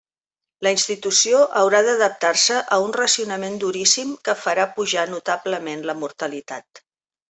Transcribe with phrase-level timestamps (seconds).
[0.67, 6.89] La institució haurà d'adaptar-se a un racionament duríssim que farà pujar notablement la mortalitat.